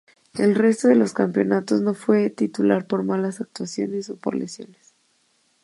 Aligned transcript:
El 0.33 0.55
resto 0.55 0.87
de 0.87 0.95
los 0.95 1.13
campeonatos 1.13 1.81
no 1.81 1.93
fue 1.93 2.31
titular 2.31 2.87
por 2.87 3.03
malas 3.03 3.39
actuaciones 3.39 4.09
o 4.09 4.15
por 4.17 4.33
lesiones. 4.33 4.95